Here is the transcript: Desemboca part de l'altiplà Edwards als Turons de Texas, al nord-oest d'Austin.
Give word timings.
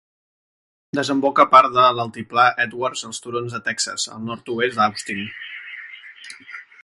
Desemboca 0.99 1.45
part 1.51 1.75
de 1.75 1.83
l'altiplà 1.97 2.45
Edwards 2.65 3.05
als 3.09 3.23
Turons 3.25 3.57
de 3.57 3.63
Texas, 3.69 4.07
al 4.15 4.25
nord-oest 4.31 4.79
d'Austin. 4.81 5.23